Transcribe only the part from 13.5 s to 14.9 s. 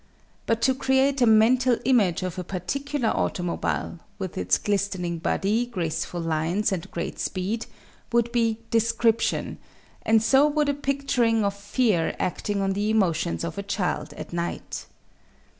a child at night.